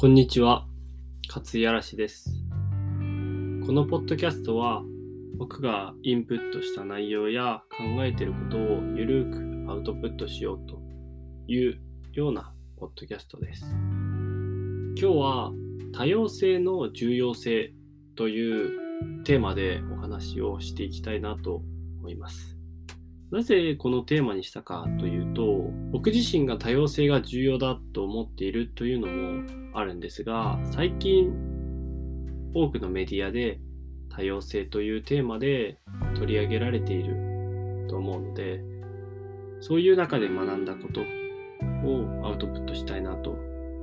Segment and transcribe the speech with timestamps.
[0.00, 0.64] こんにちは、
[1.26, 2.30] 勝井嵐です。
[3.66, 4.84] このポッドキャストは、
[5.36, 10.80] 僕がインプットした内容や考えていることをゆるくアウトプットしようと
[11.48, 11.80] いう
[12.12, 13.64] ようなポッドキャストです。
[13.74, 15.52] 今日は
[15.92, 17.72] 多様性の重要性
[18.14, 21.60] というテーマでお話をしていきたいなと
[21.98, 22.57] 思います。
[23.30, 29.42] なぜこのテーマにしたかというと、僕自身が多様性が重要だと思っているというのも
[29.74, 31.30] あるんですが、最近
[32.54, 33.60] 多くのメディアで
[34.08, 35.78] 多様性というテーマで
[36.14, 38.62] 取り上げられていると思うので、
[39.60, 41.02] そういう中で学んだこと
[41.86, 43.36] をアウトプットしたいなと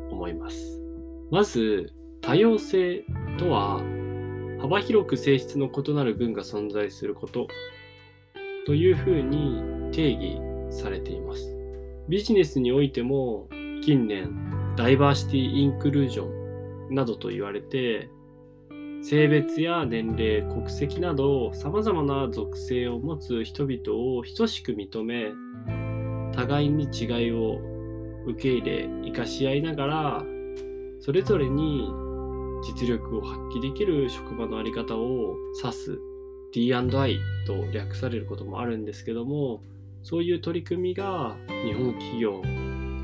[0.09, 0.81] 思います。
[1.30, 3.05] まず、多様性
[3.38, 3.84] とは
[4.59, 7.48] 幅広く性質の異なる群が存在すること
[8.66, 11.56] というふうに定義されています。
[12.09, 13.48] ビジネスにおいても
[13.81, 14.30] 近年
[14.76, 16.26] ダイバーシティ・インクルージョ
[16.92, 18.09] ンなどと言われて
[19.02, 25.32] 性別や年齢、国籍など様々な属性を持つ人々を等しく認め
[26.36, 27.59] 互いに違いを
[28.26, 30.23] 受け入れ生かし合いながら
[31.00, 31.88] それぞれに
[32.64, 36.00] 実力を発揮できる職場のあり方を指す
[36.56, 39.61] D&I と略されることもあるんですけども
[40.03, 42.42] そういう取り組みが日本企業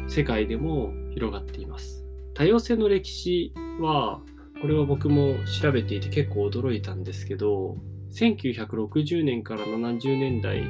[0.08, 2.06] 世界でも広がっています。
[2.34, 4.22] 多様性の歴史は
[4.62, 7.76] これは僕も調べていて結構驚いたんですけど
[8.14, 10.64] 1960年から70年代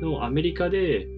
[0.00, 1.08] のアメリカで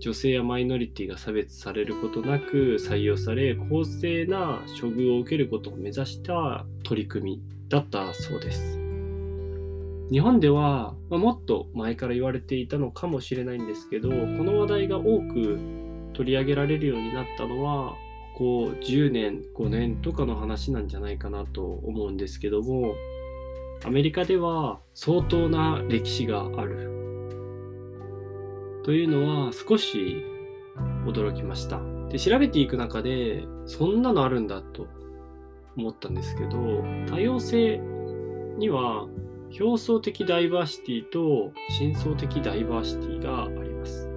[0.00, 8.85] 女性やマイノリティが差別されることなく採用され公正な処遇を受けることを目指した取り組みだったそうです。
[10.10, 15.58] 日本では、まあ、もっと前から言われていたのかもしれないんですけどこの話題が多く
[16.14, 17.94] 取り上げられるようになったのは
[18.36, 22.94] ここ10年5年とかの話なんじゃないかなと思うんですけども
[23.84, 26.92] アメリカでは相当な歴史がある。
[28.84, 30.22] というのは少し
[31.06, 31.80] 驚きました。
[32.08, 34.86] で調べていく中でそんなのあるんだと
[35.76, 37.78] 思ったんですけど多様性
[38.58, 39.06] には
[39.58, 44.08] 表層的ダイバーシティと深層的ダイバーシティがあります。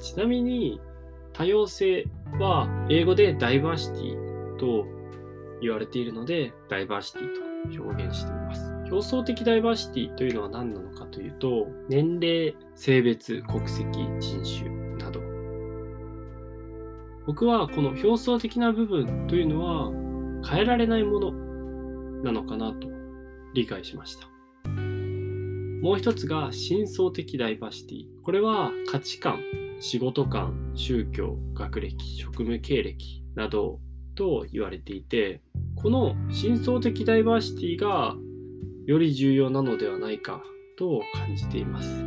[0.00, 0.80] ちなみに
[1.32, 2.06] 多様性
[2.38, 4.86] は英語でダイバーシティと
[5.60, 8.72] 言われているのでダイバーシティと表現しています。
[8.90, 13.84] 表層的ダイバーシティというのは何なのかというと年齢、性別、国籍、
[14.20, 15.20] 人種など
[17.26, 19.90] 僕はこの表層的な部分というのは
[20.48, 21.32] 変えられないもの
[22.22, 22.88] なのかなと
[23.56, 24.28] 理解しました。
[25.82, 28.04] もう一つが深層的ダイバーシティ。
[28.22, 29.40] これは価値観、
[29.80, 33.80] 仕事観、宗教、学歴、職務経歴など
[34.14, 35.40] と言われていて、
[35.74, 38.14] この深層的ダイバーシティが
[38.86, 40.42] より重要なのではないか
[40.78, 42.04] と感じています。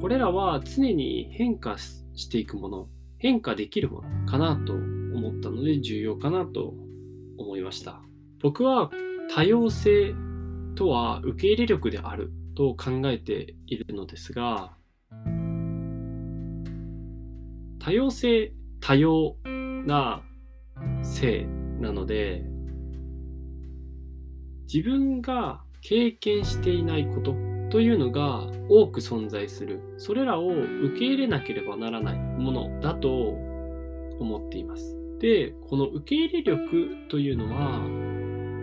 [0.00, 6.74] これらは常に変化していくもの、変化できるものかなと思ったので重要かなと
[7.38, 8.00] 思いました。
[8.40, 8.90] 僕は
[9.34, 10.14] 多様性
[10.78, 14.70] とは受け入れ力であると考えているのですが
[17.80, 19.34] 多様性多様
[19.86, 20.22] な
[21.02, 21.48] 性
[21.80, 22.44] なので
[24.72, 27.34] 自分が経験していないこと
[27.70, 29.80] というのが多く存在する。
[29.98, 33.08] それらを受け入れなければならないものだと
[34.20, 34.96] 思っています。
[35.18, 38.17] でこの受け入れ力というのは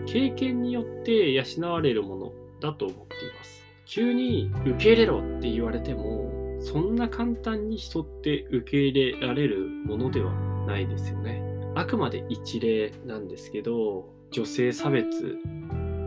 [0.06, 3.06] 経験によって養われるものだと思ってい
[3.36, 3.64] ます。
[3.84, 10.32] 急に受け入れろって言われても、そんな簡単に人って受け入れられるものでは
[10.66, 11.42] ないですよね。
[11.74, 15.38] あくまで一例なんですけど、女性差別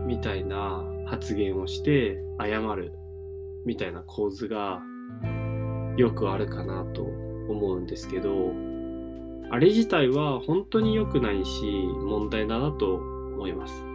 [0.06, 2.92] みたいな発言をして謝る
[3.64, 4.82] みたいな構図が
[5.96, 8.52] よくあるかなと思うんですけど、
[9.50, 11.62] あれ自体は本当に良くないし
[12.04, 13.89] 問題だなと思います。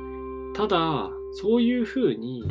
[0.55, 2.43] ただそういうふうに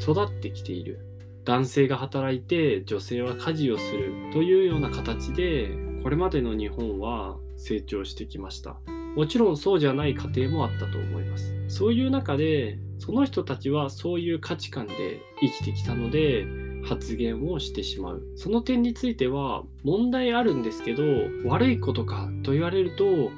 [0.00, 1.06] 育ってきている。
[1.44, 5.70] 男性が働いて女性は家事をするというような形で
[6.02, 8.76] これまでの日本は成長してきました。
[9.16, 11.54] もちろんそうじゃない家庭もあったと思います。
[11.68, 16.46] そういう中でその人たちはそういう価値観で生きてきたので
[16.84, 18.22] 発言をしてしまう。
[18.36, 21.02] その点については問題あるんですけど
[21.44, 23.30] 悪いことかと言われると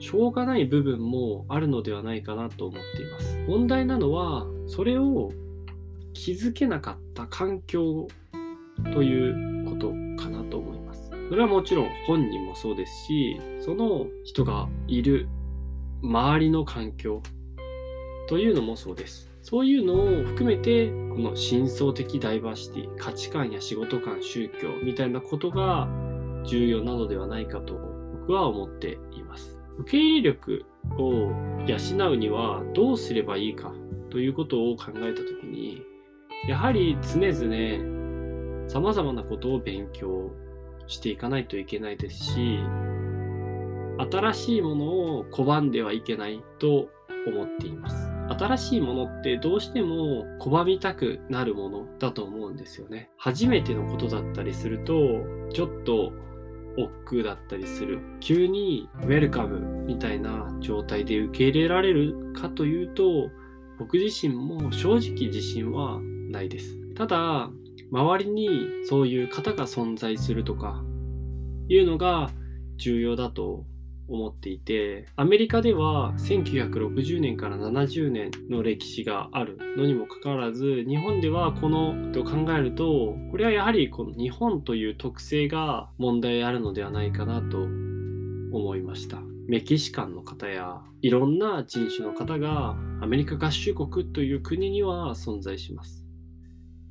[0.00, 3.38] しょうがない部分もあるのではないかなと思っています。
[3.46, 5.30] 問題なのは、それを
[6.14, 8.08] 気づけなかった環境
[8.92, 9.90] ということ
[10.22, 11.10] かなと思います。
[11.28, 15.28] それはもちろん本人もそうですし、その人がいる
[16.02, 17.22] 周りの環境
[18.26, 19.30] というのもそうです。
[19.42, 25.88] そういうのを含めて、この深層的ダイバーシティ、価値観や仕事観、宗教みたいなことが
[26.44, 27.74] 重要なのではないかと
[28.20, 29.59] 僕は思っています。
[29.80, 30.64] 受け入れ力
[30.98, 31.32] を
[31.66, 33.72] 養うにはどうすればいいか
[34.10, 35.82] ということを考えたときに、
[36.48, 40.30] やはり常々様々なことを勉強
[40.86, 42.58] していかないといけないですし、
[44.10, 44.84] 新しいもの
[45.18, 46.88] を拒んではいけないと
[47.26, 48.10] 思っています。
[48.38, 53.10] 新しいものってどうしても拒みたくなるものだと思うんですよね。
[53.16, 54.92] 初めてのことだったりすると、
[55.52, 56.12] ちょっと
[56.76, 58.00] 億劫だったりする。
[58.20, 63.30] 急にウェルカムみたいな状態で受け入れられるかというと、
[63.78, 66.00] 僕自身も正直自信は
[66.30, 66.78] ないです。
[66.94, 67.50] ただ、
[67.90, 68.48] 周りに
[68.84, 70.84] そういう方が存在するとか
[71.68, 72.30] いうのが
[72.76, 73.64] 重要だと
[74.10, 89.18] 思っていてアメリカでは1960年から70年の歴史があるのにもかかわらず日本ではこのと考えるとこれはやはりこの日本という特性が問題あるのではないかなと思いました。
[89.48, 96.04] メキシカンの方やいろんな人種の方がアメリカ合衆国という国には存在します。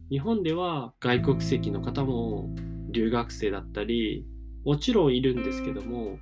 [0.10, 2.50] 日本では外国籍の方も
[2.92, 4.26] 留学生だったり
[4.66, 6.18] もちろんいるんですけども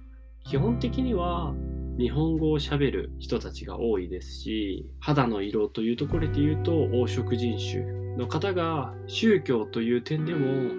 [0.48, 1.54] 基本的には
[2.00, 7.84] 日本語をしゃべる人たちが多いですし肌の色というところで言うと黄色人種
[8.18, 10.74] の方が宗教という点でも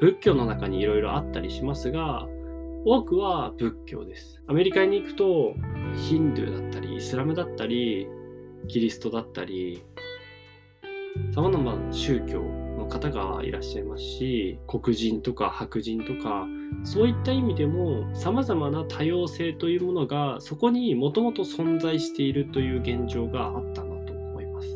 [0.00, 2.26] 仏教の中にいろいろあったりしますが
[2.84, 4.42] 多くは仏教です。
[4.48, 5.54] アメリカに行くと
[5.94, 8.08] ヒンドゥーだったりイスラムだったり
[8.68, 9.84] キリストだったり
[11.34, 16.46] 様々な宗教の方がいらっしゃいますし黒人とか白人とか
[16.84, 24.68] そういった意味でも様々な多様性というものがそこにもともと存在しているという現状があったなと思います。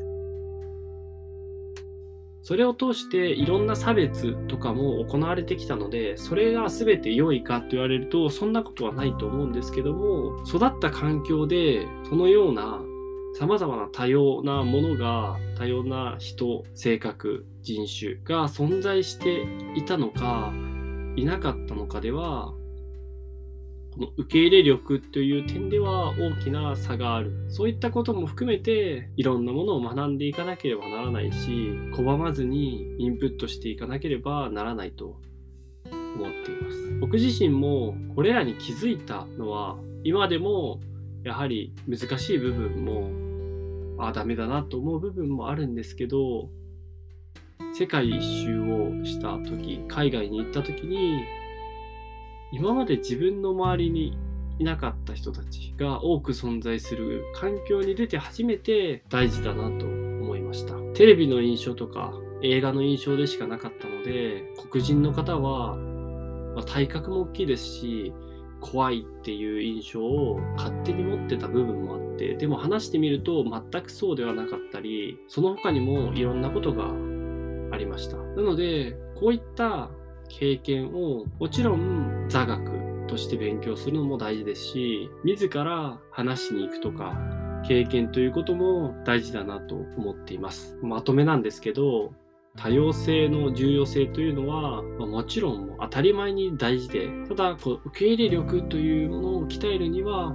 [2.42, 12.80] それを通していろんな差別とかも行われてきたのでそれが全て良いかと言われるとそんなことはないと思うんですけども育った環境でそのような
[13.38, 19.44] 様々な多様なものが多様な人性格人種が存在して
[19.74, 20.52] いたのか
[21.16, 22.52] いなかったのかでは
[23.92, 27.46] この受け入れ力という点では大きな差がある。
[27.48, 31.48] そういったことも含めていろんなものを学んでいかなければならないし
[31.94, 35.18] 拒まずにインプットしていかなければならないと
[35.86, 36.98] 思っています。
[37.00, 40.80] 僕自身もこれらに気づいたのは今でも
[41.24, 46.50] やはり難しい部分もああダメだなと思う部分もあるんですけど
[47.74, 51.24] 世界一周をした時海外に行った時に
[52.52, 54.16] 今まで自分の周りに
[54.58, 60.74] いなかった人たちが多く存在する環境に出て初めて大事だなと思いました。
[60.94, 68.12] テレビの印象とか映画の印象でしかなかったので黒人の方は、まあ、体格も大きいですし
[68.60, 76.90] 怖いっていう印象を勝手に持ってた部分もあってでも話してみると全くそうではなかったりその他にもいろんなことが
[77.72, 78.16] ありました。
[78.16, 79.90] なので、こういった
[80.28, 87.16] 経験をもちろん座学として勉強するのも大事ですし、自ら話しに行くとか、
[87.66, 90.76] 経験ということも大事だなと思っています。
[90.82, 92.12] まとめなんですけど、
[92.56, 100.34] 多様性の重要性というのは、ま、もちろん当たり前に大事で、ただこう受け入れ力というものを鍛えるには、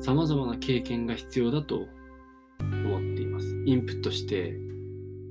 [0.00, 1.86] 様々な経験が必要だと
[2.60, 3.62] 思っています。
[3.66, 4.58] インプットして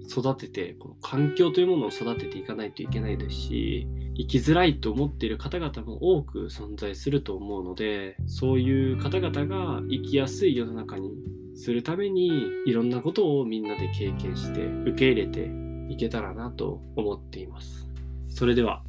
[0.10, 11.12] 育てて、この環境というものを育てていかないといけないですし、生きづらいと思っている方々も多く存在すると思うので、そういう方々が生きやすい世の中に
[11.56, 12.32] するために、
[12.66, 15.50] いろんなことをみんなで経験して、受け入れて
[15.90, 17.88] いけたらなと思っています。
[18.28, 18.84] それでは